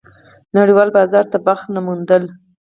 نړېوال 0.55 0.89
بازار 0.97 1.25
ته 1.31 1.37
بخت 1.45 1.65
نه 1.75 1.79
موندلی. 1.85 2.29